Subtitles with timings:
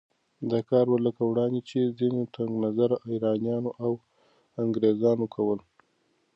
[0.51, 3.91] دا کار به لکه وړاندې چې ځينو تنګ نظره ایرانیانو او
[4.63, 5.59] انګریزانو کول